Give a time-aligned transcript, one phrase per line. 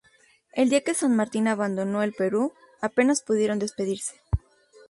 [0.53, 4.19] El día que San Martín abandonó el Perú, apenas pudieron despedirse.